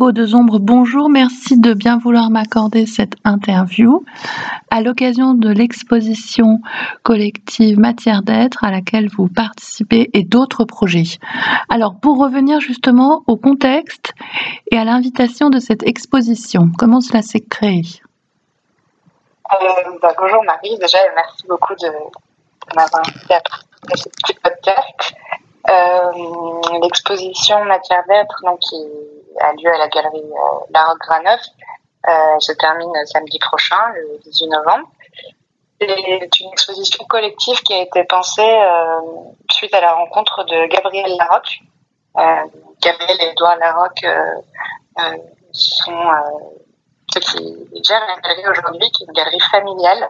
Margot 0.00 0.12
de 0.12 0.24
Zombre, 0.24 0.60
bonjour. 0.60 1.10
Merci 1.10 1.60
de 1.60 1.74
bien 1.74 1.98
vouloir 1.98 2.30
m'accorder 2.30 2.86
cette 2.86 3.16
interview 3.22 4.02
à 4.70 4.80
l'occasion 4.80 5.34
de 5.34 5.50
l'exposition 5.50 6.60
collective 7.02 7.78
Matière 7.78 8.22
d'être 8.22 8.64
à 8.64 8.70
laquelle 8.70 9.10
vous 9.10 9.28
participez 9.28 10.08
et 10.14 10.24
d'autres 10.24 10.64
projets. 10.64 11.18
Alors, 11.68 11.96
pour 12.00 12.18
revenir 12.18 12.60
justement 12.60 13.24
au 13.26 13.36
contexte 13.36 14.14
et 14.72 14.78
à 14.78 14.84
l'invitation 14.84 15.50
de 15.50 15.58
cette 15.58 15.82
exposition, 15.82 16.70
comment 16.78 17.02
cela 17.02 17.20
s'est 17.20 17.44
créé? 17.44 17.82
Euh, 19.52 19.56
bah, 20.00 20.14
Bonjour 20.18 20.42
Marie, 20.44 20.78
déjà 20.78 20.96
merci 21.14 21.46
beaucoup 21.46 21.74
de, 21.74 21.88
m'avoir 22.74 23.02
invité 23.06 23.34
à 23.34 23.96
ce 23.96 24.32
podcast. 24.42 25.14
Euh, 25.68 26.80
l'exposition 26.82 27.62
Matière 27.66 28.02
d'être, 28.08 28.40
donc 28.46 28.60
a 29.38 29.52
lieu 29.52 29.72
à 29.72 29.78
la 29.78 29.88
galerie 29.88 30.22
euh, 30.22 30.58
La 30.70 30.94
Graneuf, 30.98 31.40
euh, 32.08 32.40
se 32.40 32.52
termine 32.52 32.92
samedi 33.04 33.38
prochain, 33.38 33.92
le 33.94 34.18
18 34.24 34.46
novembre. 34.48 34.88
C'est 35.80 36.40
une 36.40 36.50
exposition 36.52 37.04
collective 37.04 37.60
qui 37.62 37.74
a 37.74 37.82
été 37.82 38.04
pensée 38.04 38.42
euh, 38.42 39.00
suite 39.50 39.74
à 39.74 39.80
la 39.80 39.92
rencontre 39.92 40.44
de 40.44 40.66
Gabriel 40.66 41.14
Larocque. 41.18 41.60
Euh, 42.16 42.44
Gabriel 42.82 43.16
et 43.20 43.30
Edouard 43.30 43.56
Larocque 43.56 44.06
sont 45.52 46.10
ceux 47.12 47.20
qui 47.20 47.68
gèrent 47.86 48.06
la 48.06 48.20
galerie 48.20 48.48
aujourd'hui, 48.48 48.90
qui 48.90 49.02
est 49.02 49.06
une 49.06 49.12
galerie 49.12 49.40
familiale 49.50 50.08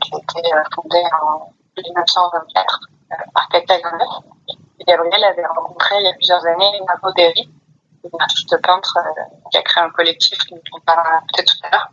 qui 0.00 0.14
a 0.14 0.18
été 0.18 0.50
fondée 0.74 1.02
en 1.20 1.52
1924 1.76 2.80
par 3.34 3.48
Cata 3.48 3.74
Gabriel 4.86 5.24
avait 5.24 5.46
rencontré 5.46 5.96
il 6.00 6.04
y 6.04 6.08
a 6.08 6.14
plusieurs 6.14 6.44
années 6.46 6.80
Margot 6.86 7.12
Derry, 7.12 7.48
une 8.04 8.20
artiste 8.20 8.56
peintre 8.62 8.98
euh, 8.98 9.22
qui 9.50 9.58
a 9.58 9.62
créé 9.62 9.82
un 9.82 9.90
collectif 9.90 10.38
dont 10.50 10.60
on 10.72 10.80
parlera 10.80 11.20
peut-être 11.32 11.52
tout 11.52 11.66
à 11.66 11.70
l'heure. 11.70 11.88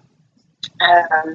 Euh, 0.81 1.33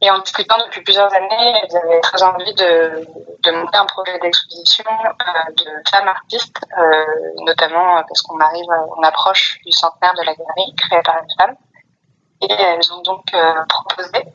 et 0.00 0.10
en 0.10 0.18
discutant 0.18 0.56
depuis 0.66 0.82
plusieurs 0.82 1.12
années, 1.14 1.54
elles 1.62 1.76
avaient 1.76 2.00
très 2.00 2.22
envie 2.22 2.54
de, 2.54 3.06
monter 3.50 3.78
un 3.78 3.86
projet 3.86 4.18
d'exposition 4.18 4.84
euh, 4.88 5.52
de 5.56 5.90
femmes 5.90 6.08
artistes, 6.08 6.58
notamment 7.38 8.02
parce 8.02 8.22
qu'on 8.22 8.38
arrive, 8.40 8.66
on 8.96 9.02
approche 9.02 9.60
du 9.64 9.72
centenaire 9.72 10.12
de 10.14 10.24
la 10.24 10.34
galerie 10.34 10.74
créée 10.76 11.02
par 11.02 11.16
une 11.22 11.34
femme. 11.38 11.56
Et 12.42 12.52
elles 12.52 12.92
ont 12.92 13.02
donc 13.02 13.24
proposé 13.68 14.26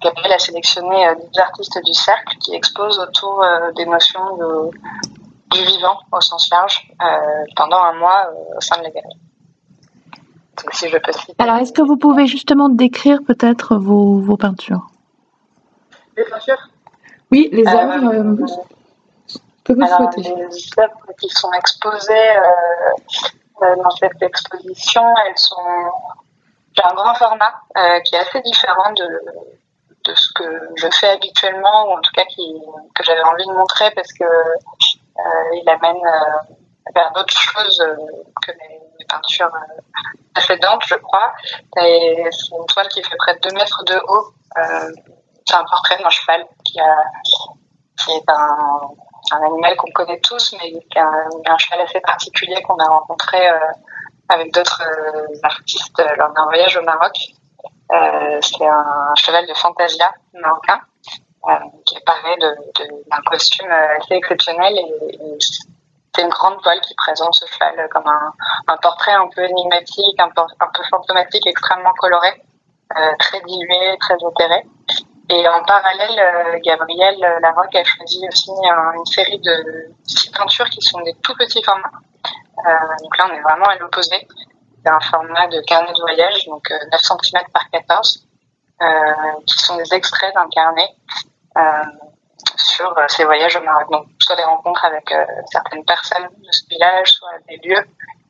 Gabriel 0.00 0.32
a 0.32 0.38
sélectionné 0.38 1.14
des 1.14 1.38
artistes 1.38 1.78
du 1.84 1.92
cercle 1.92 2.38
qui 2.38 2.54
exposent 2.54 2.98
autour 2.98 3.44
des 3.76 3.84
notions 3.84 4.36
de, 4.36 4.70
du 5.52 5.62
vivant 5.64 5.98
au 6.10 6.20
sens 6.20 6.48
large 6.50 6.88
euh, 7.00 7.44
pendant 7.56 7.82
un 7.82 7.94
mois 7.94 8.26
euh, 8.26 8.56
au 8.56 8.60
sein 8.60 8.78
de 8.78 8.84
la 8.84 8.90
galerie. 8.90 9.18
si 10.72 10.88
je 10.88 10.96
peux 10.98 11.12
Alors, 11.38 11.56
est-ce 11.56 11.72
que 11.72 11.82
vous 11.82 11.96
pouvez 11.96 12.26
justement 12.26 12.68
décrire 12.68 13.20
peut-être 13.26 13.76
vos, 13.76 14.18
vos 14.18 14.36
peintures? 14.36 14.88
Les 16.16 16.24
peintures? 16.24 16.68
Oui, 17.30 17.48
les 17.52 17.66
euh, 17.66 17.70
œuvres 17.70 18.46
que 19.64 19.72
vous 19.72 19.82
alors, 19.82 20.12
souhaitez. 20.12 20.22
Les 20.22 20.82
œuvres 20.82 21.12
qui 21.20 21.28
sont 21.28 21.52
exposées 21.52 22.30
dans 23.60 23.90
cette 23.90 24.20
exposition, 24.20 25.02
elles 25.24 25.38
sont 25.38 25.54
j'ai 26.74 26.82
un 26.84 26.94
grand 26.94 27.14
format 27.14 27.54
qui 28.04 28.14
est 28.16 28.18
assez 28.18 28.40
différent 28.40 28.92
de, 28.92 29.06
de 30.04 30.14
ce 30.14 30.32
que 30.34 30.44
je 30.76 30.88
fais 30.98 31.10
habituellement, 31.10 31.88
ou 31.88 31.92
en 31.92 32.00
tout 32.00 32.12
cas 32.14 32.24
qui, 32.24 32.54
que 32.94 33.04
j'avais 33.04 33.22
envie 33.22 33.46
de 33.46 33.52
montrer 33.52 33.90
parce 33.92 34.12
que 34.12 34.24
euh, 34.24 34.54
il 35.54 35.68
amène 35.68 36.04
euh, 36.04 36.54
vers 36.94 37.12
d'autres 37.12 37.36
choses 37.36 37.80
euh, 37.80 37.96
que 38.46 38.52
les, 38.52 38.80
peintures 39.08 39.50
précédentes, 40.32 40.84
je 40.86 40.94
crois. 40.94 41.32
C'est 41.76 42.30
une 42.52 42.66
toile 42.66 42.88
qui 42.88 43.02
fait 43.02 43.16
près 43.18 43.34
de 43.34 43.40
2 43.40 43.54
mètres 43.54 43.84
de 43.84 44.00
haut. 44.08 44.32
c'est 45.44 45.56
un 45.56 45.64
portrait 45.64 46.00
d'un 46.00 46.08
cheval 46.08 46.46
qui, 46.64 46.78
est 46.78 48.30
un, 48.30 49.44
animal 49.44 49.76
qu'on 49.76 49.90
connaît 49.90 50.20
tous, 50.20 50.54
mais 50.62 50.70
qui 50.70 50.98
a 50.98 51.04
un, 51.04 51.58
cheval 51.58 51.80
assez 51.80 52.00
particulier 52.00 52.62
qu'on 52.62 52.76
a 52.76 52.86
rencontré 52.86 53.38
avec 54.28 54.54
d'autres 54.54 54.82
artistes 55.42 56.02
lors 56.16 56.32
d'un 56.32 56.44
voyage 56.44 56.76
au 56.76 56.82
Maroc. 56.82 57.18
c'est 57.90 58.66
un 58.66 59.14
cheval 59.16 59.46
de 59.46 59.54
Fantasia 59.54 60.14
marocain 60.32 60.80
euh, 60.80 60.91
qui 61.84 61.98
paraît 62.06 62.36
d'un 62.38 63.22
costume 63.26 63.70
euh, 63.70 63.98
assez 63.98 64.14
exceptionnel 64.14 64.74
et, 64.78 65.38
c'est 66.14 66.22
une 66.24 66.28
grande 66.28 66.60
toile 66.60 66.78
qui 66.82 66.94
présente 66.94 67.34
ce 67.34 67.46
cheval 67.46 67.88
comme 67.88 68.06
un, 68.06 68.76
portrait 68.82 69.12
un 69.12 69.28
peu 69.34 69.42
énigmatique, 69.44 70.20
un 70.20 70.28
peu, 70.28 70.42
fantomatique, 70.90 71.46
extrêmement 71.46 71.94
coloré, 71.94 72.28
euh, 72.94 73.12
très 73.18 73.40
dilué, 73.40 73.96
très 73.98 74.16
éthéré. 74.16 74.66
Et 75.30 75.48
en 75.48 75.64
parallèle, 75.64 76.18
euh, 76.18 76.58
Gabriel 76.62 77.18
Larocque 77.40 77.74
a 77.76 77.84
choisi 77.84 78.20
aussi 78.28 78.50
une 78.50 79.06
série 79.06 79.38
de 79.38 79.90
six 80.04 80.30
peintures 80.32 80.68
qui 80.68 80.82
sont 80.82 81.00
des 81.00 81.14
tout 81.22 81.34
petits 81.34 81.62
formats. 81.62 81.88
Euh, 82.58 82.70
donc 83.02 83.16
là, 83.16 83.28
on 83.30 83.34
est 83.34 83.40
vraiment 83.40 83.64
à 83.64 83.76
l'opposé. 83.76 84.28
C'est 84.84 84.90
un 84.90 85.00
format 85.00 85.48
de 85.48 85.62
carnet 85.62 85.94
de 85.94 86.00
voyage, 86.02 86.44
donc 86.44 86.68
9 86.70 87.00
cm 87.00 87.42
par 87.54 87.70
14, 87.70 88.26
qui 89.46 89.58
sont 89.64 89.76
des 89.76 89.94
extraits 89.94 90.34
d'un 90.34 90.48
carnet 90.50 90.90
euh, 91.14 91.31
sur 92.56 92.96
euh, 92.98 93.04
ces 93.08 93.24
voyages 93.24 93.56
au 93.56 93.62
Maroc. 93.62 93.90
Donc, 93.90 94.06
soit 94.18 94.36
des 94.36 94.44
rencontres 94.44 94.84
avec 94.84 95.10
euh, 95.12 95.24
certaines 95.50 95.84
personnes 95.84 96.28
de 96.38 96.50
ce 96.50 96.66
village, 96.68 97.08
soit 97.08 97.38
des 97.48 97.56
lieux 97.68 97.84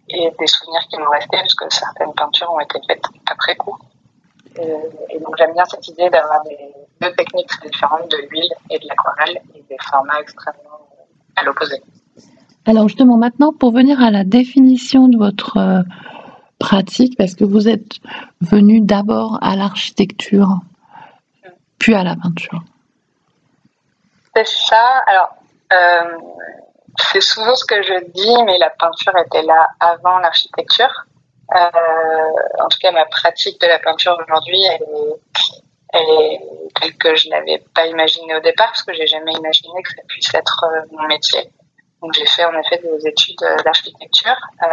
et 0.08 0.30
des 0.38 0.46
souvenirs 0.46 0.82
qui 0.90 0.98
m'ont 0.98 1.10
resté, 1.10 1.36
parce 1.36 1.54
que 1.54 1.64
certaines 1.70 2.12
peintures 2.14 2.52
ont 2.52 2.60
été 2.60 2.78
faites 2.86 3.04
après 3.30 3.56
coup. 3.56 3.76
Et, 4.56 5.18
donc, 5.18 5.34
j'aime 5.38 5.54
bien 5.54 5.64
cette 5.64 5.86
idée 5.88 6.10
d'avoir 6.10 6.42
deux 7.00 7.12
techniques 7.14 7.46
très 7.46 7.68
différentes 7.68 8.10
de 8.10 8.18
l'huile 8.28 8.52
et 8.68 8.78
de 8.78 8.86
l'aquarelle 8.86 9.40
et 9.54 9.62
des 9.62 9.76
formats 9.80 10.20
extrêmement 10.20 10.88
à 11.36 11.44
l'opposé. 11.44 11.82
Alors 12.66 12.86
justement, 12.86 13.16
maintenant, 13.16 13.52
pour 13.52 13.72
venir 13.72 14.02
à 14.02 14.10
la 14.10 14.24
définition 14.24 15.08
de 15.08 15.16
votre 15.16 15.84
pratique, 16.58 17.16
parce 17.16 17.34
que 17.34 17.44
vous 17.44 17.66
êtes 17.66 17.94
venu 18.42 18.80
d'abord 18.82 19.38
à 19.40 19.56
l'architecture, 19.56 20.60
puis 21.78 21.94
à 21.94 22.04
la 22.04 22.14
peinture? 22.14 22.62
C'est 24.34 24.46
ça. 24.46 25.02
Alors, 25.06 25.34
euh, 25.72 26.18
c'est 27.10 27.20
souvent 27.20 27.54
ce 27.54 27.64
que 27.64 27.82
je 27.82 28.04
dis, 28.10 28.42
mais 28.44 28.58
la 28.58 28.70
peinture 28.70 29.16
était 29.18 29.42
là 29.42 29.66
avant 29.80 30.18
l'architecture. 30.18 31.04
Euh, 31.54 31.58
en 32.60 32.68
tout 32.68 32.78
cas, 32.80 32.92
ma 32.92 33.04
pratique 33.06 33.60
de 33.60 33.66
la 33.66 33.78
peinture 33.78 34.18
aujourd'hui, 34.26 34.62
elle 34.64 34.82
est, 34.82 35.20
elle 35.92 36.08
est 36.08 36.40
telle 36.80 36.96
que 36.96 37.14
je 37.14 37.28
n'avais 37.28 37.62
pas 37.74 37.86
imaginé 37.86 38.34
au 38.34 38.40
départ, 38.40 38.68
parce 38.68 38.82
que 38.82 38.94
j'ai 38.94 39.06
jamais 39.06 39.32
imaginé 39.32 39.82
que 39.82 39.90
ça 39.90 40.02
puisse 40.08 40.32
être 40.34 40.64
euh, 40.64 40.80
mon 40.92 41.06
métier. 41.08 41.50
Donc, 42.00 42.14
j'ai 42.14 42.26
fait 42.26 42.44
en 42.44 42.58
effet 42.58 42.78
des 42.78 43.06
études 43.06 43.44
d'architecture, 43.64 44.36
euh, 44.62 44.66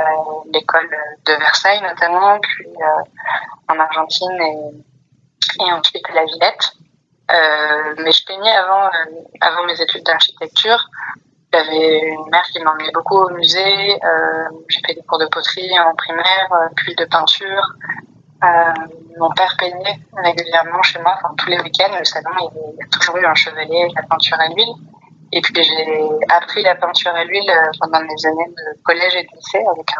l'école 0.53 0.89
de 1.25 1.33
Versailles 1.33 1.81
notamment, 1.81 2.39
puis 2.39 2.65
euh, 2.67 3.73
en 3.73 3.79
Argentine 3.79 4.41
et, 4.41 5.63
et 5.63 5.71
ensuite 5.73 6.09
à 6.09 6.13
la 6.13 6.25
Villette. 6.25 6.71
Euh, 7.29 7.93
mais 8.03 8.11
je 8.11 8.25
peignais 8.25 8.55
avant, 8.55 8.85
euh, 8.85 9.21
avant 9.41 9.63
mes 9.65 9.79
études 9.79 10.03
d'architecture. 10.03 10.89
J'avais 11.53 12.09
une 12.09 12.29
mère 12.29 12.43
qui 12.51 12.59
m'emmenait 12.59 12.91
beaucoup 12.91 13.17
au 13.17 13.29
musée. 13.31 13.93
Euh, 14.03 14.49
j'ai 14.67 14.81
fait 14.85 14.93
des 14.95 15.01
cours 15.01 15.19
de 15.19 15.25
poterie 15.27 15.79
en 15.79 15.93
primaire, 15.95 16.49
puis 16.75 16.95
de 16.95 17.05
peinture. 17.05 17.73
mon 19.17 19.31
père 19.31 19.55
peignait 19.57 19.99
régulièrement 20.15 20.81
chez 20.83 20.99
moi, 20.99 21.15
enfin, 21.17 21.33
tous 21.37 21.49
les 21.49 21.59
week-ends. 21.59 21.95
Le 21.97 22.05
salon, 22.05 22.29
il 22.39 22.79
y 22.79 22.83
a 22.83 22.87
toujours 22.91 23.17
eu 23.17 23.25
un 23.25 23.35
chevalier 23.35 23.91
la 23.95 24.03
peinture 24.03 24.39
à 24.39 24.47
l'huile. 24.47 24.73
Et 25.31 25.41
puis 25.41 25.53
j'ai 25.55 25.99
appris 26.29 26.63
la 26.63 26.75
peinture 26.75 27.13
à 27.13 27.23
l'huile 27.23 27.51
pendant 27.79 28.01
mes 28.01 28.25
années 28.25 28.49
de 28.49 28.81
collège 28.83 29.15
et 29.15 29.23
de 29.23 29.35
lycée 29.35 29.63
avec 29.73 29.91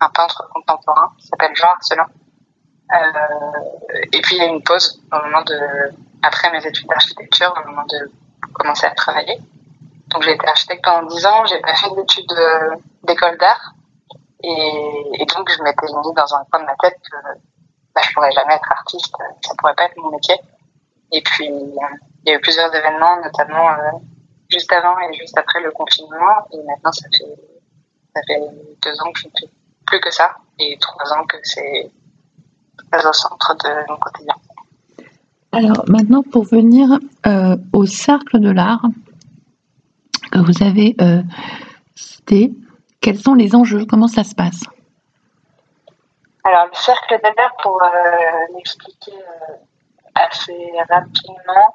un, 0.00 0.08
peintre 0.08 0.50
contemporain 0.52 1.10
qui 1.18 1.26
s'appelle 1.26 1.54
Jean 1.54 1.68
Arcelin. 1.68 2.06
Et 4.12 4.20
puis 4.20 4.36
il 4.36 4.38
y 4.38 4.42
a 4.42 4.46
une 4.46 4.62
pause 4.62 5.02
au 5.10 5.24
moment 5.24 5.42
de, 5.42 5.90
après 6.24 6.50
mes 6.50 6.66
études 6.66 6.86
d'architecture, 6.86 7.54
au 7.56 7.68
moment 7.68 7.84
de 7.84 8.10
commencer 8.52 8.86
à 8.86 8.94
travailler. 8.94 9.38
Donc 10.08 10.22
j'ai 10.22 10.32
été 10.32 10.46
architecte 10.46 10.82
pendant 10.84 11.06
10 11.06 11.26
ans, 11.26 11.44
j'ai 11.46 11.60
pas 11.60 11.74
fait 11.74 11.90
d'études 11.94 12.32
d'école 13.02 13.36
d'art. 13.38 13.74
Et, 14.42 15.26
donc 15.34 15.50
je 15.50 15.62
m'étais 15.62 15.86
mis 15.86 16.14
dans 16.14 16.34
un 16.34 16.44
coin 16.50 16.60
de 16.60 16.66
ma 16.66 16.74
tête 16.76 16.98
que 17.10 17.16
bah, 17.94 18.00
je 18.02 18.12
pourrais 18.12 18.32
jamais 18.32 18.54
être 18.54 18.72
artiste, 18.72 19.14
ça 19.42 19.54
pourrait 19.58 19.74
pas 19.74 19.84
être 19.84 19.96
mon 19.96 20.10
métier. 20.10 20.36
Et 21.12 21.22
puis 21.22 21.46
il 21.46 21.74
y 22.26 22.30
a 22.30 22.34
eu 22.34 22.40
plusieurs 22.40 22.74
événements, 22.74 23.20
notamment 23.22 23.70
euh, 23.70 23.90
juste 24.48 24.70
avant 24.72 24.98
et 25.00 25.14
juste 25.14 25.36
après 25.38 25.60
le 25.60 25.70
confinement. 25.72 26.46
Et 26.52 26.62
maintenant 26.62 26.92
ça 26.92 27.08
fait, 27.16 27.36
ça 28.14 28.22
fait 28.26 28.40
deux 28.82 29.00
ans 29.02 29.12
que 29.12 29.20
je 29.20 29.26
ne 29.26 29.32
fais 29.38 29.48
plus 29.86 30.00
que 30.00 30.10
ça 30.10 30.36
et 30.58 30.78
trois 30.78 31.12
ans 31.12 31.24
que 31.24 31.36
c'est 31.42 31.90
au 32.92 33.12
centre 33.12 33.54
de 33.54 33.90
mon 33.90 33.96
quotidien. 33.96 34.33
Alors 35.54 35.84
maintenant, 35.88 36.22
pour 36.22 36.44
venir 36.44 36.98
euh, 37.26 37.56
au 37.72 37.86
cercle 37.86 38.40
de 38.40 38.50
l'art 38.50 38.84
que 40.32 40.38
vous 40.38 40.62
avez 40.64 40.96
euh, 41.00 41.22
cité, 41.94 42.52
quels 43.00 43.18
sont 43.18 43.34
les 43.34 43.54
enjeux? 43.54 43.86
Comment 43.86 44.08
ça 44.08 44.24
se 44.24 44.34
passe? 44.34 44.64
Alors, 46.42 46.66
le 46.66 46.74
cercle 46.74 47.20
d'Albert, 47.22 47.54
pour 47.62 47.80
l'expliquer 48.54 49.12
assez 50.14 50.72
rapidement, 50.90 51.74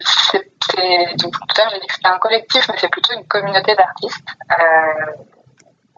c'est, 0.00 1.16
donc 1.16 1.32
tout 1.32 1.60
à 1.60 1.64
l'heure 1.64 1.70
j'ai 1.74 1.80
dit 1.80 1.86
que 1.86 1.94
c'était 1.94 2.08
un 2.08 2.18
collectif, 2.18 2.68
mais 2.68 2.78
c'est 2.78 2.88
plutôt 2.88 3.12
une 3.14 3.26
communauté 3.26 3.76
d'artistes, 3.76 4.28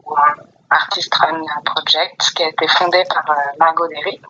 ou 0.04 0.14
un 0.16 0.34
Artist 0.68 1.14
Run 1.14 1.44
Project, 1.64 2.32
qui 2.34 2.42
a 2.42 2.48
été 2.48 2.66
fondé 2.68 3.02
par 3.08 3.24
Margot 3.58 3.88
Derry. 3.88 4.20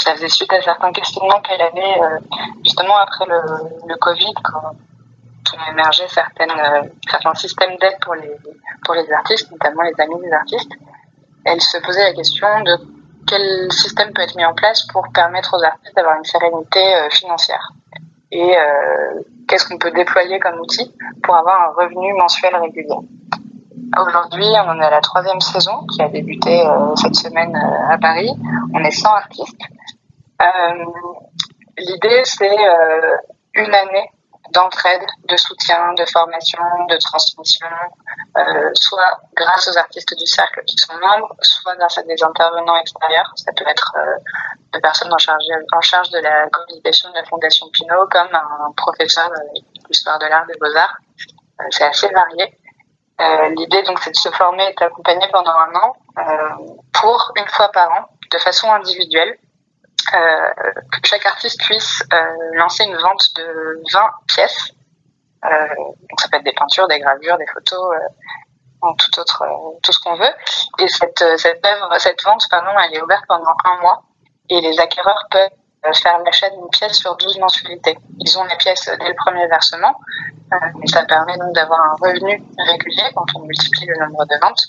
Ça 0.00 0.14
faisait 0.14 0.28
suite 0.28 0.52
à 0.52 0.60
certains 0.62 0.92
questionnements 0.92 1.40
qu'elle 1.40 1.62
avait 1.62 1.96
justement 2.64 2.96
après 2.96 3.24
le, 3.26 3.96
Covid, 3.96 4.34
quand 4.42 4.74
ont 5.56 5.72
émergé 5.72 6.02
certaines, 6.08 6.50
euh, 6.50 6.82
certains 7.08 7.34
systèmes 7.34 7.76
d'aide 7.80 7.98
pour 8.00 8.14
les, 8.14 8.32
pour 8.84 8.94
les 8.94 9.10
artistes, 9.12 9.50
notamment 9.50 9.82
les 9.82 10.00
amis 10.00 10.20
des 10.22 10.32
artistes. 10.32 10.72
Elle 11.44 11.60
se 11.60 11.78
posait 11.78 12.04
la 12.04 12.14
question 12.14 12.46
de 12.62 12.76
quel 13.26 13.72
système 13.72 14.12
peut 14.12 14.22
être 14.22 14.36
mis 14.36 14.44
en 14.44 14.54
place 14.54 14.86
pour 14.92 15.06
permettre 15.12 15.56
aux 15.56 15.62
artistes 15.62 15.94
d'avoir 15.94 16.16
une 16.16 16.24
sérénité 16.24 16.94
euh, 16.94 17.08
financière 17.10 17.72
et 18.32 18.56
euh, 18.56 19.22
qu'est-ce 19.48 19.68
qu'on 19.68 19.78
peut 19.78 19.90
déployer 19.90 20.38
comme 20.38 20.60
outil 20.60 20.94
pour 21.24 21.34
avoir 21.34 21.68
un 21.68 21.82
revenu 21.82 22.12
mensuel 22.14 22.54
régulier? 22.54 22.94
Aujourd'hui, 24.00 24.46
on 24.54 24.70
en 24.70 24.80
est 24.80 24.84
à 24.84 24.90
la 24.90 25.00
troisième 25.00 25.40
saison 25.40 25.84
qui 25.92 26.00
a 26.00 26.08
débuté 26.08 26.62
cette 26.94 27.16
semaine 27.16 27.56
à 27.56 27.98
Paris. 27.98 28.30
On 28.72 28.78
est 28.84 28.92
100 28.92 29.08
artistes. 29.08 29.60
L'idée, 31.76 32.22
c'est 32.24 32.56
une 33.54 33.74
année 33.74 34.10
d'entraide, 34.52 35.06
de 35.24 35.36
soutien, 35.36 35.92
de 35.94 36.04
formation, 36.06 36.62
de 36.88 36.96
transmission, 36.96 37.66
euh, 38.36 38.70
soit 38.74 39.20
grâce 39.34 39.68
aux 39.68 39.78
artistes 39.78 40.16
du 40.18 40.26
cercle 40.26 40.62
qui 40.64 40.76
sont 40.76 40.94
membres, 40.94 41.34
soit 41.40 41.76
grâce 41.76 41.98
à 41.98 42.02
des 42.02 42.22
intervenants 42.22 42.76
extérieurs. 42.76 43.32
Ça 43.36 43.52
peut 43.56 43.64
être 43.66 43.92
euh, 43.96 44.16
des 44.72 44.80
personnes 44.80 45.12
en 45.12 45.18
charge, 45.18 46.10
de 46.10 46.18
la 46.18 46.48
communication 46.48 47.10
de 47.10 47.14
la 47.14 47.24
Fondation 47.24 47.68
Pinot, 47.72 48.06
comme 48.10 48.28
un 48.32 48.72
professeur 48.76 49.30
d'histoire 49.88 50.18
de 50.18 50.26
l'art 50.26 50.46
des 50.46 50.58
beaux-arts. 50.60 50.96
Euh, 51.60 51.64
c'est 51.70 51.84
assez 51.84 52.08
varié. 52.08 52.56
L'idée, 53.54 53.82
donc, 53.82 53.98
c'est 53.98 54.12
de 54.12 54.16
se 54.16 54.30
former 54.30 54.70
et 54.70 54.74
d'accompagner 54.80 55.28
pendant 55.30 55.52
un 55.52 55.74
an 55.74 55.92
pour, 56.94 57.32
une 57.36 57.48
fois 57.48 57.70
par 57.70 57.90
an, 57.90 58.08
de 58.32 58.38
façon 58.38 58.72
individuelle, 58.72 59.36
euh, 59.36 59.49
que 60.02 61.08
chaque 61.08 61.26
artiste 61.26 61.60
puisse 61.60 62.02
euh, 62.12 62.34
lancer 62.54 62.84
une 62.84 62.96
vente 62.96 63.34
de 63.36 63.82
20 63.92 64.10
pièces. 64.26 64.72
Euh, 65.44 65.48
donc 65.76 66.20
ça 66.20 66.28
peut 66.28 66.36
être 66.36 66.44
des 66.44 66.52
peintures, 66.52 66.86
des 66.88 66.98
gravures, 66.98 67.38
des 67.38 67.46
photos, 67.46 67.94
tout 68.82 69.20
autre, 69.20 69.44
tout 69.82 69.92
ce 69.92 69.98
qu'on 70.00 70.16
veut. 70.16 70.32
Et 70.78 70.88
cette, 70.88 71.22
vente, 72.24 72.46
pardon, 72.50 72.70
elle 72.84 72.94
est 72.94 73.02
ouverte 73.02 73.24
pendant 73.28 73.54
un 73.64 73.80
mois 73.80 74.02
et 74.48 74.60
les 74.60 74.78
acquéreurs 74.80 75.26
peuvent 75.30 75.94
faire 75.94 76.18
l'achat 76.18 76.50
d'une 76.50 76.68
pièce 76.68 76.98
sur 76.98 77.16
12 77.16 77.38
mensualités. 77.38 77.98
Ils 78.18 78.38
ont 78.38 78.44
la 78.44 78.56
pièce 78.56 78.90
dès 78.98 79.08
le 79.08 79.14
premier 79.14 79.46
versement, 79.48 79.98
mais 80.50 80.86
ça 80.86 81.04
permet 81.04 81.36
donc 81.38 81.54
d'avoir 81.54 81.80
un 81.80 81.94
revenu 82.00 82.42
régulier 82.58 83.04
quand 83.14 83.26
on 83.34 83.40
multiplie 83.40 83.86
le 83.86 84.06
nombre 84.06 84.26
de 84.26 84.38
ventes 84.40 84.64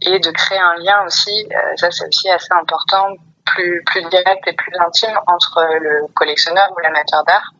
et 0.00 0.18
de 0.18 0.30
créer 0.30 0.58
un 0.58 0.76
lien 0.76 1.04
aussi, 1.06 1.48
ça 1.76 1.90
c'est 1.90 2.06
aussi 2.06 2.28
assez 2.28 2.52
important 2.52 3.08
plus, 3.44 3.82
plus 3.84 4.02
direct 4.08 4.46
et 4.46 4.52
plus 4.52 4.72
intime 4.78 5.18
entre 5.26 5.64
le 5.80 6.06
collectionneur 6.14 6.68
ou 6.76 6.80
l'amateur 6.82 7.24
d'art 7.24 7.54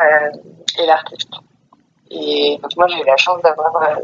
euh, 0.00 0.30
et 0.78 0.86
l'artiste. 0.86 1.32
Et 2.10 2.58
donc 2.62 2.76
moi, 2.76 2.86
j'ai 2.88 3.00
eu 3.00 3.06
la 3.06 3.16
chance 3.16 3.40
d'avoir 3.42 3.74
euh, 3.76 3.96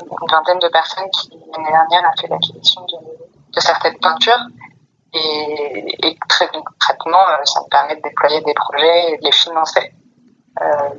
une 0.00 0.28
vingtaine 0.30 0.58
de 0.58 0.68
personnes 0.68 1.08
qui, 1.10 1.30
l'année 1.30 1.70
dernière, 1.70 2.10
ont 2.10 2.20
fait 2.20 2.28
l'acquisition 2.28 2.82
de, 2.82 3.60
certaines 3.60 3.98
peintures. 3.98 4.46
Et, 5.14 5.96
et 6.06 6.18
très 6.28 6.48
concrètement, 6.48 7.28
euh, 7.28 7.44
ça 7.44 7.60
me 7.60 7.68
permet 7.68 7.96
de 7.96 8.02
déployer 8.02 8.40
des 8.42 8.54
projets 8.54 9.12
et 9.12 9.18
de 9.18 9.24
les 9.24 9.32
financer 9.32 9.92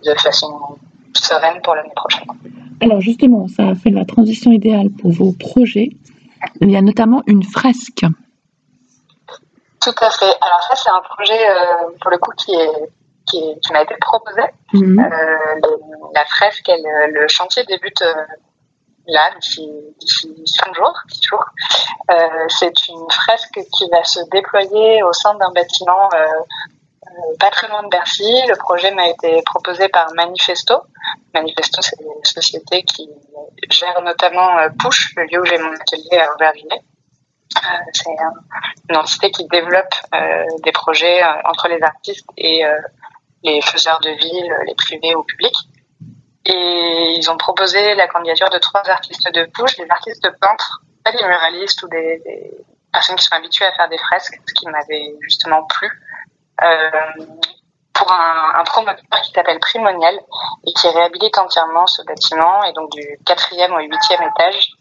de 0.03 0.15
façon 0.15 0.79
sereine 1.13 1.61
pour 1.61 1.75
l'année 1.75 1.93
prochaine. 1.95 2.25
Alors 2.81 3.01
justement, 3.01 3.47
ça 3.47 3.69
a 3.69 3.75
fait 3.75 3.91
la 3.91 4.03
transition 4.03 4.51
idéale 4.51 4.89
pour 4.89 5.11
vos 5.11 5.31
projets. 5.31 5.89
Il 6.59 6.71
y 6.71 6.75
a 6.75 6.81
notamment 6.81 7.21
une 7.27 7.43
fresque 7.43 8.03
tout 9.83 9.95
à 9.99 10.09
fait. 10.09 10.33
Alors 10.41 10.63
ça, 10.69 10.75
c'est 10.75 10.89
un 10.89 11.01
projet, 11.01 11.49
euh, 11.49 11.89
pour 12.01 12.11
le 12.11 12.17
coup, 12.17 12.31
qui 12.37 12.53
est 12.53 12.89
qui, 13.25 13.71
m'a 13.71 13.81
été 13.81 13.95
proposé. 14.01 14.41
Mhm. 14.73 14.99
Euh, 14.99 15.61
la 16.13 16.25
fresque, 16.25 16.69
le 16.69 17.27
chantier 17.29 17.63
débute 17.63 18.01
euh, 18.01 18.13
là, 19.07 19.31
d'ici 19.39 19.71
cinq 20.45 20.75
jours, 20.75 20.93
jours. 21.21 21.45
c'est 22.49 22.87
une 22.89 23.09
fresque 23.09 23.59
qui 23.75 23.89
va 23.89 24.03
se 24.03 24.19
déployer 24.29 25.03
au 25.03 25.13
sein 25.13 25.33
d'un 25.35 25.51
bâtiment 25.51 26.09
pas 27.39 27.49
très 27.51 27.67
loin 27.69 27.83
de 27.83 27.89
Bercy. 27.89 28.41
Le 28.47 28.55
projet 28.57 28.91
m'a 28.91 29.07
été 29.07 29.41
proposé 29.43 29.87
par 29.87 30.13
Manifesto. 30.15 30.83
Manifesto, 31.33 31.81
c'est 31.81 31.99
une 32.01 32.25
société 32.25 32.83
qui 32.83 33.09
gère 33.69 34.01
notamment 34.01 34.49
Push, 34.79 35.13
le 35.15 35.23
lieu 35.25 35.41
où 35.41 35.45
j'ai 35.45 35.57
mon 35.57 35.73
atelier 35.73 36.19
à 36.19 36.33
Aubervilliers. 36.33 36.83
Euh, 37.57 37.77
c'est 37.93 38.09
une 38.89 38.97
entité 38.97 39.31
qui 39.31 39.47
développe 39.47 39.93
euh, 40.13 40.45
des 40.63 40.71
projets 40.71 41.23
euh, 41.23 41.27
entre 41.45 41.67
les 41.67 41.81
artistes 41.81 42.27
et 42.37 42.63
les 43.43 43.61
faiseurs 43.61 43.99
de 43.99 44.09
villes, 44.09 44.55
les 44.67 44.75
privés 44.75 45.15
ou 45.15 45.23
publics. 45.23 45.57
Et 46.45 47.15
ils 47.17 47.29
ont 47.29 47.37
proposé 47.37 47.95
la 47.95 48.07
candidature 48.07 48.49
de 48.49 48.57
trois 48.57 48.87
artistes 48.89 49.31
de 49.33 49.49
bouche, 49.53 49.75
des 49.77 49.87
artistes 49.89 50.29
peintres, 50.39 50.81
pas 51.03 51.11
des 51.11 51.23
muralistes 51.23 51.83
ou 51.83 51.87
des, 51.87 52.21
personnes 52.91 53.15
qui 53.15 53.25
sont 53.25 53.35
habituées 53.35 53.65
à 53.65 53.71
faire 53.73 53.89
des 53.89 53.97
fresques, 53.97 54.39
ce 54.45 54.53
qui 54.53 54.67
m'avait 54.67 55.15
justement 55.21 55.63
plu. 55.63 55.89
Pour 57.93 58.11
un, 58.11 58.59
un, 58.59 58.63
promoteur 58.63 59.21
qui 59.23 59.31
s'appelle 59.31 59.59
Primonial 59.59 60.19
et 60.65 60.73
qui 60.73 60.87
réhabilite 60.87 61.37
entièrement 61.37 61.85
ce 61.87 62.01
bâtiment 62.03 62.63
et 62.63 62.73
donc 62.73 62.91
du 62.91 63.19
quatrième 63.25 63.71
au 63.73 63.79
huitième 63.79 64.21
étage 64.21 64.71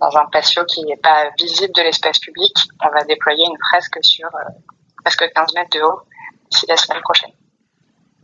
dans 0.00 0.16
un 0.16 0.26
patio 0.26 0.64
qui 0.64 0.84
n'est 0.84 0.96
pas 0.96 1.30
visible 1.38 1.72
de 1.74 1.82
l'espace 1.82 2.18
public, 2.18 2.52
on 2.84 2.90
va 2.90 3.04
déployer 3.04 3.44
une 3.44 3.56
fresque 3.68 3.98
sur 4.02 4.26
euh, 4.26 4.52
presque 5.04 5.24
15 5.34 5.54
mètres 5.54 5.78
de 5.78 5.82
haut 5.82 6.00
d'ici 6.50 6.66
la 6.68 6.76
semaine 6.76 7.00
prochaine. 7.02 7.30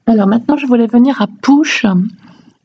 Alors 0.06 0.26
maintenant, 0.26 0.56
je 0.56 0.66
voulais 0.66 0.86
venir 0.86 1.22
à 1.22 1.26
Push, 1.42 1.84
euh, 1.84 1.94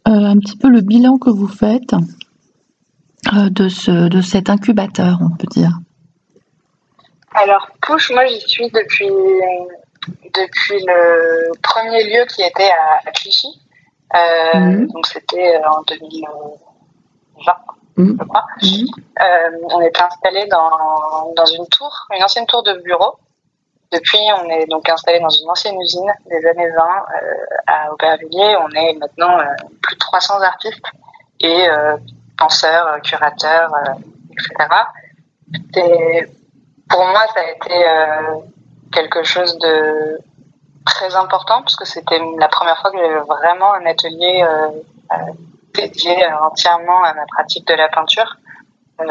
un 0.06 0.38
petit 0.40 0.58
peu 0.58 0.70
le 0.70 0.82
bilan 0.82 1.18
que 1.18 1.30
vous 1.30 1.48
faites 1.48 1.94
euh, 1.94 3.50
de, 3.50 3.70
ce, 3.70 4.08
de 4.08 4.22
cet 4.22 4.50
incubateur, 4.50 5.20
on 5.22 5.36
peut 5.36 5.48
dire. 5.48 5.72
Alors 7.32 7.70
Push, 7.82 8.12
moi 8.12 8.26
j'y 8.26 8.42
suis 8.42 8.70
depuis, 8.72 9.10
depuis 10.34 10.84
le 10.86 11.52
premier 11.62 12.04
lieu 12.04 12.26
qui 12.26 12.42
était 12.42 12.72
à, 13.06 13.12
Clichy. 13.12 13.62
Mhm. 14.54 14.88
Donc 14.88 15.06
c'était 15.08 15.60
en 15.66 15.82
2020. 15.84 17.54
Mm. 17.98 18.16
je 18.20 18.24
crois. 18.26 18.46
Mm. 18.62 18.86
Euh, 19.22 19.68
on 19.72 19.82
était 19.82 20.02
installé 20.02 20.46
dans, 20.48 21.34
dans 21.36 21.46
une 21.46 21.68
tour, 21.68 21.92
une 22.16 22.24
ancienne 22.24 22.46
tour 22.46 22.64
de 22.64 22.74
bureau. 22.84 23.16
Depuis, 23.92 24.20
on 24.38 24.50
est 24.50 24.66
donc 24.68 24.88
installé 24.90 25.20
dans 25.20 25.30
une 25.30 25.50
ancienne 25.50 25.80
usine 25.82 26.12
des 26.30 26.46
années 26.46 26.70
20 26.70 26.84
euh, 26.84 27.46
à 27.68 27.94
Aubervilliers. 27.94 28.58
On 28.58 28.70
est 28.72 28.94
maintenant 28.94 29.40
euh, 29.40 29.46
plus 29.82 29.96
de 29.96 30.00
300 30.00 30.42
artistes 30.42 30.86
et 31.40 31.68
penseurs, 32.38 33.00
curateurs, 33.04 33.72
etc. 34.32 34.56
Et 35.76 36.26
pour 36.90 37.06
moi, 37.06 37.22
ça 37.34 37.42
a 37.42 37.52
été 37.52 37.86
quelque 38.98 39.24
chose 39.24 39.58
de 39.60 40.20
très 40.86 41.14
important 41.16 41.62
parce 41.62 41.76
que 41.76 41.86
c'était 41.86 42.20
la 42.40 42.48
première 42.48 42.80
fois 42.80 42.92
que 42.92 42.98
j'avais 42.98 43.20
vraiment 43.20 43.74
un 43.74 43.86
atelier 43.86 44.44
dédié 45.78 46.16
entièrement 46.42 47.04
à 47.04 47.14
ma 47.14 47.26
pratique 47.28 47.68
de 47.68 47.76
la 47.76 47.90
peinture, 47.90 48.38
euh, 49.02 49.06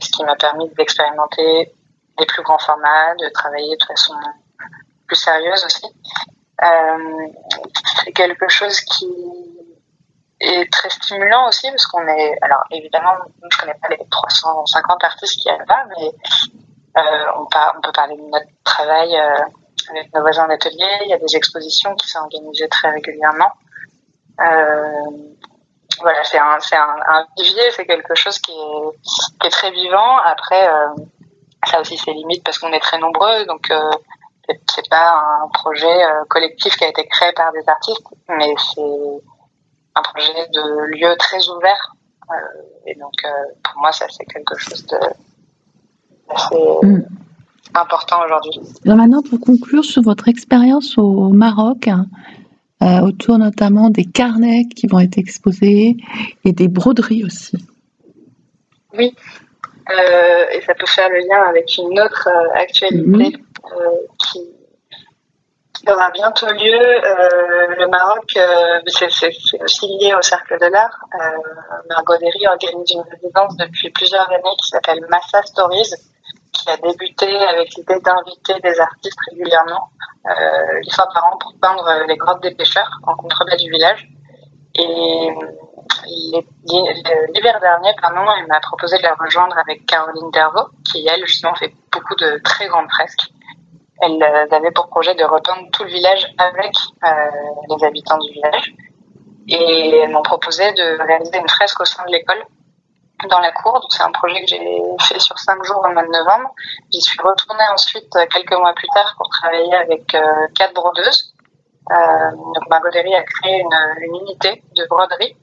ce 0.00 0.10
qui 0.10 0.24
m'a 0.24 0.36
permis 0.36 0.68
d'expérimenter 0.76 1.74
des 2.18 2.26
plus 2.26 2.42
grands 2.42 2.58
formats, 2.58 3.14
de 3.16 3.28
travailler 3.30 3.76
de 3.76 3.84
façon 3.84 4.14
plus 5.06 5.16
sérieuse 5.16 5.64
aussi. 5.66 5.86
Euh, 6.62 7.26
c'est 8.04 8.12
quelque 8.12 8.48
chose 8.48 8.80
qui 8.80 9.08
est 10.38 10.72
très 10.72 10.90
stimulant 10.90 11.48
aussi 11.48 11.68
parce 11.70 11.86
qu'on 11.86 12.06
est, 12.06 12.34
alors 12.42 12.62
évidemment, 12.70 13.14
je 13.50 13.58
connais 13.58 13.74
pas 13.82 13.88
les 13.88 13.98
350 14.08 15.04
artistes 15.04 15.40
qui 15.40 15.48
y 15.48 15.50
a 15.50 15.58
là, 15.58 15.86
mais 15.98 16.10
euh, 16.96 17.26
on, 17.36 17.46
peut 17.80 17.92
parler 17.92 18.16
de 18.16 18.22
notre 18.22 18.46
travail 18.64 19.16
avec 19.90 20.14
nos 20.14 20.20
voisins 20.20 20.46
d'atelier. 20.48 20.88
Il 21.04 21.08
y 21.08 21.14
a 21.14 21.18
des 21.18 21.36
expositions 21.36 21.94
qui 21.94 22.08
sont 22.08 22.20
organisées 22.20 22.68
très 22.68 22.90
régulièrement. 22.90 23.52
Euh, 24.40 25.32
voilà, 26.00 26.24
c'est 26.24 26.38
un, 26.38 26.58
un, 26.72 26.96
un, 27.06 27.26
vivier, 27.36 27.62
c'est 27.72 27.86
quelque 27.86 28.14
chose 28.14 28.38
qui 28.38 28.52
est, 28.52 29.38
qui 29.40 29.46
est 29.46 29.50
très 29.50 29.70
vivant. 29.70 30.16
Après, 30.18 30.68
euh, 30.68 30.88
ça 31.66 31.80
aussi 31.80 31.96
c'est 31.98 32.12
limite 32.12 32.42
parce 32.44 32.58
qu'on 32.58 32.72
est 32.72 32.80
très 32.80 32.98
nombreux, 32.98 33.44
donc 33.46 33.70
euh, 33.70 33.90
c'est, 34.48 34.88
pas 34.88 35.20
un 35.42 35.48
projet 35.48 36.04
euh, 36.04 36.24
collectif 36.28 36.76
qui 36.76 36.84
a 36.84 36.88
été 36.88 37.06
créé 37.06 37.32
par 37.32 37.52
des 37.52 37.66
artistes, 37.68 38.06
mais 38.28 38.54
c'est 38.74 39.22
un 39.94 40.02
projet 40.02 40.48
de 40.48 40.96
lieu 40.96 41.16
très 41.16 41.48
ouvert. 41.48 41.94
Euh, 42.30 42.34
et 42.86 42.94
donc, 42.94 43.12
euh, 43.24 43.28
pour 43.62 43.80
moi, 43.80 43.92
ça 43.92 44.06
c'est 44.10 44.24
quelque 44.24 44.56
chose 44.56 44.86
de 44.86 44.98
c'est 46.38 46.86
mm. 46.86 47.04
important 47.74 48.24
aujourd'hui. 48.24 48.60
Maintenant, 48.84 49.22
pour 49.22 49.40
conclure 49.40 49.84
sur 49.84 50.02
votre 50.02 50.28
expérience 50.28 50.98
au 50.98 51.28
Maroc, 51.30 51.88
euh, 52.82 53.00
autour 53.00 53.38
notamment 53.38 53.90
des 53.90 54.04
carnets 54.04 54.64
qui 54.74 54.88
vont 54.88 54.98
être 54.98 55.16
exposés 55.16 55.96
et 56.44 56.52
des 56.52 56.66
broderies 56.66 57.24
aussi. 57.24 57.56
Oui, 58.94 59.14
euh, 59.88 60.44
et 60.52 60.60
ça 60.62 60.74
peut 60.74 60.86
faire 60.86 61.08
le 61.10 61.18
lien 61.18 61.42
avec 61.48 61.70
une 61.78 62.00
autre 62.00 62.28
euh, 62.28 62.60
actualité 62.60 63.06
mhm. 63.06 63.32
qui, 64.18 64.40
aura 65.88 66.10
bientôt 66.10 66.46
lieu. 66.46 66.78
le 67.78 67.86
Maroc, 67.88 68.38
c'est 68.86 69.62
aussi 69.62 69.86
lié 69.98 70.14
au 70.16 70.22
Cercle 70.22 70.56
de 70.60 70.66
l'Art. 70.66 70.96
Margot 71.88 72.16
Derry 72.18 72.46
organise 72.46 72.92
une 72.92 73.02
résidence 73.10 73.56
depuis 73.56 73.90
plusieurs 73.90 74.28
années 74.30 74.56
qui 74.60 74.68
s'appelle 74.68 75.04
Massa 75.08 75.42
Stories 75.42 75.94
qui 76.62 76.70
a 76.70 76.76
débuté 76.76 77.36
avec 77.38 77.74
l'idée 77.74 78.00
d'inviter 78.00 78.54
des 78.62 78.80
artistes 78.80 79.18
régulièrement, 79.30 79.90
euh, 80.26 80.80
une 80.82 80.90
fois 80.90 81.08
par 81.12 81.24
an, 81.24 81.36
pour 81.38 81.54
peindre 81.60 82.04
les 82.06 82.16
grottes 82.16 82.42
des 82.42 82.54
pêcheurs 82.54 82.90
en 83.06 83.16
contrebas 83.16 83.56
du 83.56 83.70
village. 83.70 84.08
Et 84.74 85.28
l'hiver 86.06 87.60
dernier, 87.60 87.90
pardon, 88.00 88.30
elle 88.38 88.46
m'a 88.46 88.60
proposé 88.60 88.96
de 88.98 89.02
la 89.02 89.14
rejoindre 89.14 89.56
avec 89.58 89.84
Caroline 89.86 90.30
Dervaux, 90.30 90.68
qui 90.90 91.06
elle 91.06 91.26
justement 91.26 91.54
fait 91.54 91.74
beaucoup 91.92 92.14
de 92.16 92.40
très 92.42 92.66
grandes 92.68 92.90
fresques. 92.90 93.28
Elle 94.00 94.22
euh, 94.22 94.56
avait 94.56 94.70
pour 94.70 94.88
projet 94.88 95.14
de 95.14 95.24
repeindre 95.24 95.68
tout 95.72 95.84
le 95.84 95.90
village 95.90 96.26
avec 96.38 96.74
euh, 97.04 97.10
les 97.68 97.84
habitants 97.84 98.18
du 98.18 98.32
village. 98.32 98.74
Et 99.48 99.96
elles 99.96 100.10
m'ont 100.10 100.22
proposé 100.22 100.72
de 100.72 101.02
réaliser 101.02 101.36
une 101.36 101.48
fresque 101.48 101.80
au 101.80 101.84
sein 101.84 102.04
de 102.06 102.12
l'école 102.12 102.42
dans 103.28 103.40
la 103.40 103.52
cour. 103.52 103.74
Donc 103.74 103.90
c'est 103.90 104.02
un 104.02 104.12
projet 104.12 104.40
que 104.40 104.46
j'ai 104.46 104.82
fait 105.00 105.18
sur 105.18 105.38
cinq 105.38 105.62
jours 105.64 105.84
au 105.84 105.92
mois 105.92 106.02
de 106.02 106.08
novembre. 106.08 106.54
J'y 106.90 107.00
suis 107.00 107.20
retournée 107.20 107.64
ensuite 107.72 108.14
euh, 108.16 108.26
quelques 108.32 108.56
mois 108.58 108.74
plus 108.74 108.88
tard 108.94 109.14
pour 109.16 109.28
travailler 109.28 109.74
avec 109.74 110.14
euh, 110.14 110.46
quatre 110.54 110.74
brodeuses. 110.74 111.34
Euh, 111.90 112.30
donc 112.30 112.68
Margot 112.70 112.88
a 112.88 113.22
créé 113.22 113.60
une, 113.60 114.14
unité 114.14 114.62
de 114.76 114.86
broderie 114.86 115.36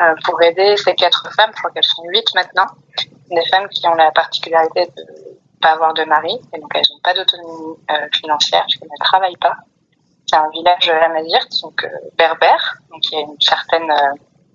euh, 0.00 0.14
pour 0.24 0.40
aider 0.42 0.76
ces 0.76 0.94
quatre 0.94 1.30
femmes. 1.34 1.50
Je 1.54 1.58
crois 1.58 1.70
qu'elles 1.70 1.84
sont 1.84 2.04
huit 2.04 2.26
maintenant. 2.34 2.66
Des 3.30 3.44
femmes 3.48 3.68
qui 3.68 3.86
ont 3.86 3.94
la 3.94 4.10
particularité 4.10 4.86
de 4.96 5.04
pas 5.60 5.72
avoir 5.72 5.94
de 5.94 6.02
mari 6.04 6.40
et 6.52 6.58
donc 6.58 6.70
elles 6.74 6.82
n'ont 6.90 7.00
pas 7.02 7.14
d'autonomie 7.14 7.76
euh, 7.90 8.08
financière 8.12 8.64
puisqu'elles 8.64 8.88
ne 8.90 9.04
travaillent 9.04 9.36
pas. 9.36 9.56
C'est 10.26 10.36
un 10.36 10.48
village 10.50 10.88
amazigh, 10.88 11.60
donc 11.62 11.86
berbère, 12.16 12.78
donc 12.90 13.04
il 13.10 13.14
y 13.14 13.16
a 13.18 13.20
une 13.20 13.40
certaine 13.40 13.92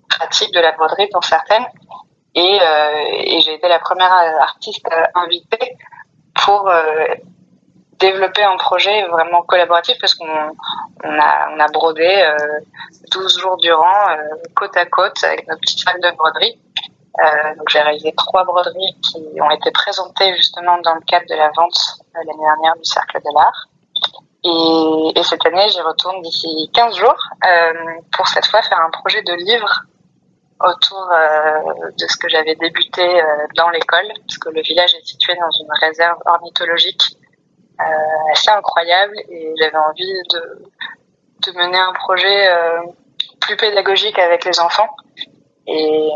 pratique 0.08 0.52
de 0.52 0.60
la 0.60 0.72
broderie 0.72 1.08
pour 1.12 1.24
certaines 1.24 1.64
euh, 2.36 2.90
et, 3.10 3.40
j'ai 3.40 3.54
été 3.54 3.68
la 3.68 3.78
première 3.78 4.12
artiste 4.12 4.86
invitée 5.14 5.76
pour 6.44 6.68
euh, 6.68 7.06
développer 7.98 8.42
un 8.42 8.56
projet 8.56 9.04
vraiment 9.08 9.42
collaboratif 9.42 9.96
parce 10.00 10.14
qu'on 10.14 10.26
on 11.04 11.18
a, 11.18 11.66
brodé 11.72 12.32
12 13.10 13.36
euh, 13.36 13.40
jours 13.40 13.56
durant, 13.56 14.16
côte 14.54 14.76
à 14.76 14.86
côte, 14.86 15.22
avec 15.24 15.48
nos 15.48 15.56
petites 15.56 15.80
sacs 15.80 16.00
de 16.00 16.10
broderie. 16.16 16.60
donc 17.56 17.68
j'ai 17.70 17.80
réalisé 17.80 18.12
trois 18.16 18.44
broderies 18.44 18.94
qui 19.02 19.40
ont 19.40 19.50
été 19.50 19.70
présentées 19.72 20.34
justement 20.36 20.78
dans 20.78 20.94
le 20.94 21.00
cadre 21.00 21.26
de 21.28 21.34
la 21.34 21.50
vente 21.56 21.78
l'année 22.14 22.38
dernière 22.38 22.76
du 22.76 22.84
Cercle 22.84 23.18
de 23.18 23.34
l'Art. 23.34 23.68
Et, 24.44 25.22
cette 25.24 25.44
année, 25.46 25.68
j'y 25.68 25.80
retourne 25.80 26.22
d'ici 26.22 26.70
15 26.72 26.94
jours 26.94 27.20
pour 28.12 28.28
cette 28.28 28.46
fois 28.46 28.62
faire 28.62 28.78
un 28.78 28.90
projet 28.90 29.22
de 29.22 29.32
livre 29.32 29.82
autour 30.60 31.10
euh, 31.12 31.90
de 31.96 32.06
ce 32.08 32.16
que 32.16 32.28
j'avais 32.28 32.56
débuté 32.56 33.02
euh, 33.02 33.46
dans 33.54 33.70
l'école, 33.70 34.08
parce 34.26 34.38
que 34.38 34.48
le 34.48 34.60
village 34.62 34.94
est 34.94 35.06
situé 35.06 35.34
dans 35.36 35.50
une 35.50 35.72
réserve 35.80 36.18
ornithologique 36.26 37.16
euh, 37.80 38.32
assez 38.32 38.50
incroyable 38.50 39.14
et 39.28 39.54
j'avais 39.60 39.76
envie 39.76 40.12
de, 40.30 40.68
de 41.46 41.52
mener 41.56 41.78
un 41.78 41.92
projet 41.92 42.50
plus 43.40 43.56
pédagogique 43.56 44.18
avec 44.18 44.44
les 44.44 44.58
enfants. 44.58 44.88
Et, 45.66 46.10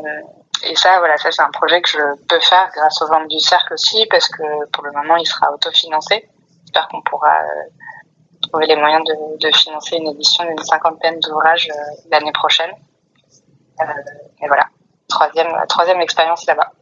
et 0.65 0.75
ça, 0.77 0.99
voilà, 0.99 1.17
ça 1.19 1.31
c'est 1.31 1.43
un 1.43 1.51
projet 1.51 1.81
que 1.81 1.89
je 1.89 2.27
peux 2.29 2.41
faire 2.41 2.69
grâce 2.75 3.01
au 3.03 3.07
ventes 3.07 3.29
du 3.29 3.39
cercle 3.39 3.75
aussi, 3.75 4.07
parce 4.07 4.29
que 4.29 4.67
pour 4.73 4.85
le 4.85 4.91
moment 4.93 5.17
il 5.17 5.27
sera 5.27 5.53
autofinancé. 5.53 6.29
J'espère 6.65 6.89
qu'on 6.89 7.03
pourra 7.03 7.37
trouver 8.43 8.67
les 8.67 8.77
moyens 8.77 9.05
de, 9.05 9.39
de 9.39 9.57
financer 9.57 9.97
une 9.97 10.09
édition 10.09 10.45
d'une 10.45 10.59
cinquantaine 10.59 11.21
d'ouvrages 11.21 11.69
l'année 12.11 12.33
prochaine. 12.33 12.73
Troisième, 15.13 15.53
troisième 15.69 16.01
expérience 16.01 16.47
là-bas. 16.47 16.73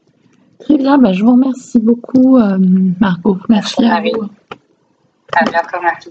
Très 0.61 0.77
bien, 0.77 0.99
bah, 0.99 1.13
je 1.13 1.25
vous 1.25 1.33
remercie 1.33 1.79
beaucoup, 1.79 2.37
euh, 2.37 2.59
Margot. 3.01 3.39
Merci, 3.49 3.85
à 3.85 4.01
vous. 4.01 4.29
À 5.33 5.45
bientôt, 5.45 5.79
merci. 5.83 6.09